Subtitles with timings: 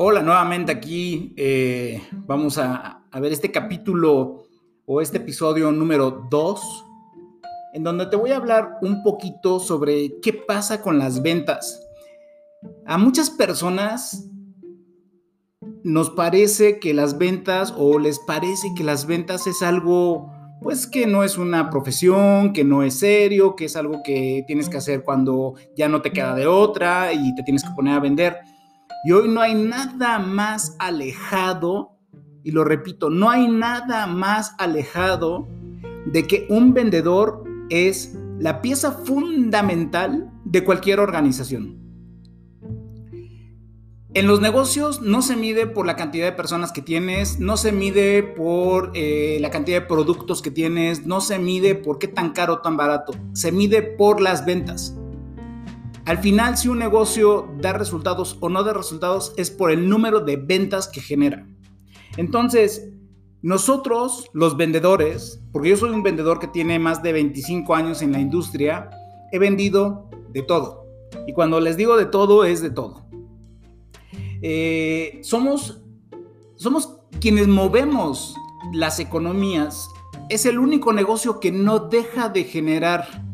[0.00, 4.44] Hola, nuevamente aquí eh, vamos a, ver este capítulo
[4.86, 6.84] o este episodio número 2,
[7.74, 11.84] en donde te voy a hablar un poquito sobre qué pasa con las ventas.
[12.86, 14.30] A muchas personas
[15.82, 20.30] nos parece que las ventas o les parece que las ventas es algo
[20.62, 24.68] pues que no es una profesión, que no es serio, que es algo que tienes
[24.68, 28.00] que hacer cuando ya no te queda de otra y te tienes que poner a
[28.00, 28.36] vender.
[29.04, 31.96] Y hoy no hay nada más alejado,
[32.42, 35.46] y lo repito, no hay nada más alejado
[36.06, 41.78] de que un vendedor es la pieza fundamental de cualquier organización.
[44.14, 47.72] En los negocios no se mide por la cantidad de personas que tienes, no se
[47.72, 52.30] mide por eh, la cantidad de productos que tienes, no se mide por qué tan
[52.30, 54.96] caro o tan barato, se mide por las ventas.
[56.08, 60.20] Al final, si un negocio da resultados o no da resultados, es por el número
[60.20, 61.46] de ventas que genera.
[62.16, 62.88] Entonces,
[63.42, 68.12] nosotros, los vendedores, porque yo soy un vendedor que tiene más de 25 años en
[68.12, 68.88] la industria,
[69.32, 70.86] he vendido de todo.
[71.26, 73.04] Y cuando les digo de todo, es de todo.
[74.40, 75.82] Eh, somos,
[76.56, 78.34] somos quienes movemos
[78.72, 79.90] las economías.
[80.30, 83.27] Es el único negocio que no deja de generar.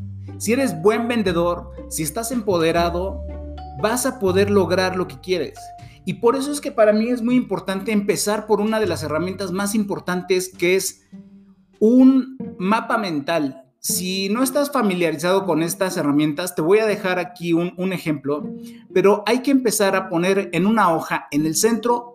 [0.45, 3.25] Si eres buen vendedor, si estás empoderado,
[3.81, 5.59] vas a poder lograr lo que quieres.
[6.05, 9.03] Y por eso es que para mí es muy importante empezar por una de las
[9.03, 11.09] herramientas más importantes que es
[11.81, 13.65] un mapa mental.
[13.79, 18.47] Si no estás familiarizado con estas herramientas, te voy a dejar aquí un, ejemplo,
[18.93, 22.14] pero hay que empezar a poner en una hoja, en el centro,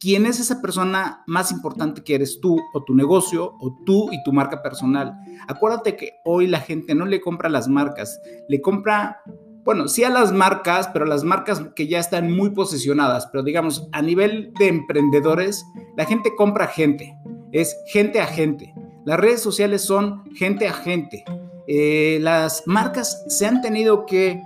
[0.00, 4.22] quién es esa persona más importante que eres tú o tu negocio o tú y
[4.24, 5.14] tu marca personal.
[5.46, 9.20] Acuérdate que hoy la gente no le compra las marcas, le compra,
[9.62, 13.88] bueno, sí a las marcas, pero las marcas que ya están muy posicionadas, pero digamos,
[13.92, 15.64] a nivel de emprendedores,
[15.96, 17.14] la gente compra gente,
[17.52, 18.74] es gente a gente.
[19.04, 21.24] Las redes sociales son gente a gente.
[21.66, 24.42] Eh, las marcas se han tenido que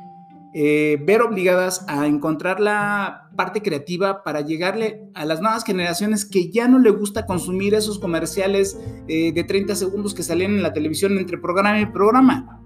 [0.56, 6.48] eh, ver obligadas a encontrar la parte creativa para llegarle a las nuevas generaciones que
[6.48, 8.78] ya no le gusta consumir esos comerciales
[9.08, 12.62] eh, de 30 segundos que salían en la televisión entre programa y programa.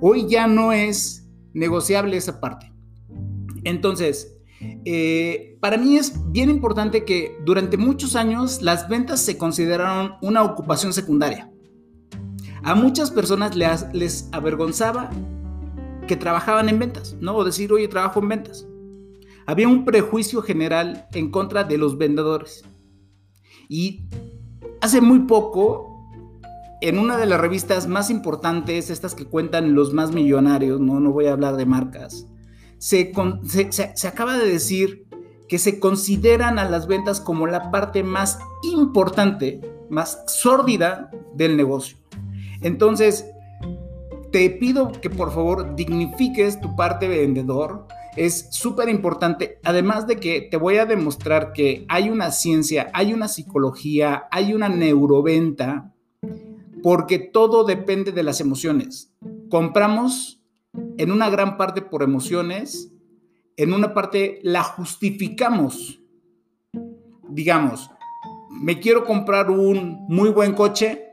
[0.00, 2.72] Hoy ya no es negociable esa parte.
[3.64, 4.34] Entonces,
[4.86, 10.42] eh, para mí es bien importante que durante muchos años las ventas se consideraron una
[10.42, 11.50] ocupación secundaria.
[12.62, 15.10] A muchas personas les, les avergonzaba
[16.06, 17.36] que trabajaban en ventas, ¿no?
[17.36, 18.66] O decir, oye, trabajo en ventas.
[19.46, 22.64] Había un prejuicio general en contra de los vendedores.
[23.68, 24.08] Y
[24.80, 26.08] hace muy poco,
[26.80, 31.12] en una de las revistas más importantes, estas que cuentan los más millonarios, no, no
[31.12, 32.26] voy a hablar de marcas,
[32.78, 33.12] se,
[33.70, 35.06] se, acaba de decir
[35.48, 41.96] que se consideran a las ventas como la parte más importante, más sórdida del negocio.
[42.60, 43.26] Entonces,
[44.32, 47.86] te pido que por favor dignifiques tu parte de vendedor.
[48.16, 53.12] Es súper importante, además de que te voy a demostrar que hay una ciencia, hay
[53.12, 55.92] una psicología, hay una neuroventa,
[56.82, 59.12] porque todo depende de las emociones.
[59.50, 60.40] Compramos
[60.96, 62.90] en una gran parte por emociones,
[63.56, 66.00] en una parte la justificamos.
[67.28, 67.90] Digamos,
[68.50, 71.06] me quiero comprar un muy buen coche,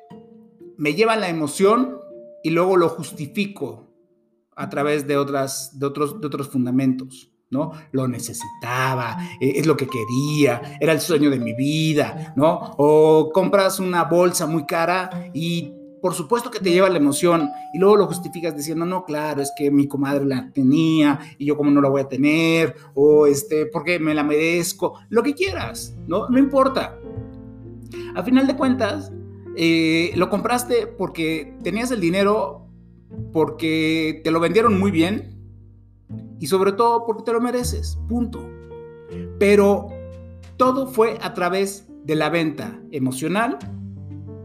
[0.78, 1.98] me lleva la emoción,
[2.44, 3.90] y luego lo justifico
[4.56, 7.30] a través de, otras, de, otros, de otros fundamentos.
[7.50, 7.72] ¿no?
[7.92, 12.74] Lo necesitaba, eh, es lo que quería, era el sueño de mi vida, ¿no?
[12.78, 15.72] O compras una bolsa muy cara y
[16.04, 19.54] por supuesto que te lleva la emoción y luego lo justificas diciendo, no, claro, es
[19.56, 23.68] que mi comadre la tenía y yo como no la voy a tener, o este,
[23.68, 26.28] porque me la merezco, lo que quieras, ¿no?
[26.28, 27.00] No importa.
[28.16, 29.14] A final de cuentas,
[29.56, 32.68] eh, lo compraste porque tenías el dinero,
[33.32, 35.40] porque te lo vendieron muy bien
[36.40, 38.48] y sobre todo porque te lo mereces, punto.
[39.40, 39.90] Pero
[40.58, 43.58] todo fue a través de la venta emocional,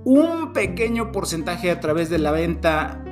[0.05, 3.05] un pequeño porcentaje a través de la venta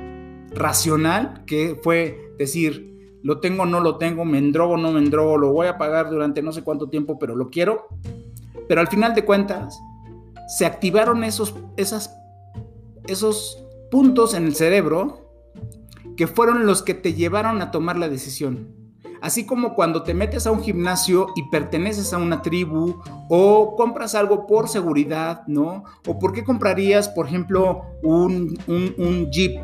[0.51, 5.51] racional, que fue decir, lo tengo, no lo tengo, me endrogo, no me endrogo, lo
[5.51, 7.87] voy a pagar durante no sé cuánto tiempo, pero lo quiero.
[8.67, 9.79] Pero al final de cuentas,
[10.47, 12.17] se activaron esos, esas,
[13.05, 15.27] esos puntos en el cerebro
[16.15, 18.75] que fueron los que te llevaron a tomar la decisión.
[19.21, 24.15] Así como cuando te metes a un gimnasio y perteneces a una tribu o compras
[24.15, 25.83] algo por seguridad, ¿no?
[26.05, 29.59] O por qué comprarías, por ejemplo, un, un, un jeep.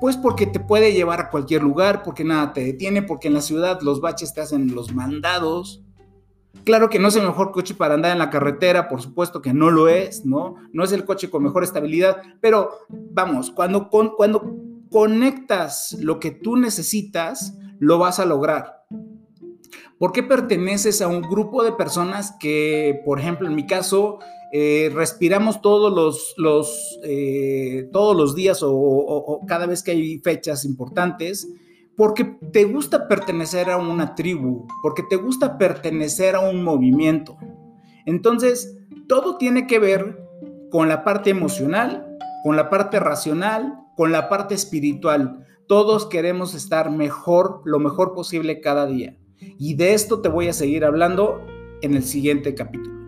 [0.00, 3.40] Pues porque te puede llevar a cualquier lugar, porque nada te detiene, porque en la
[3.40, 5.82] ciudad los baches te hacen los mandados.
[6.64, 9.52] Claro que no es el mejor coche para andar en la carretera, por supuesto que
[9.52, 10.56] no lo es, ¿no?
[10.72, 14.56] No es el coche con mejor estabilidad, pero vamos, cuando, cuando
[14.90, 18.84] conectas lo que tú necesitas, lo vas a lograr.
[19.98, 24.18] ¿Por qué perteneces a un grupo de personas que, por ejemplo, en mi caso,
[24.52, 30.64] eh, respiramos todos los, los eh, todos los días o, cada vez que hay fechas
[30.64, 31.48] importantes?
[32.02, 37.36] Porque te gusta pertenecer a una tribu, porque te gusta pertenecer a un movimiento.
[38.06, 38.76] Entonces,
[39.06, 40.20] todo tiene que ver
[40.72, 45.46] con la parte emocional, con la parte racional, con la parte espiritual.
[45.68, 49.16] Todos queremos estar mejor, lo mejor posible cada día.
[49.38, 51.46] Y de esto te voy a seguir hablando
[51.82, 53.01] en el siguiente capítulo.